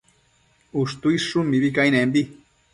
[0.85, 2.29] Ushtuidshun mibi cainembi